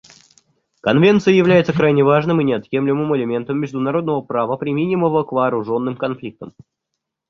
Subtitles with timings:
[0.81, 6.53] Конвенция является крайне важным и неотъемлемым элементом международного права, применимого к вооруженным конфликтам.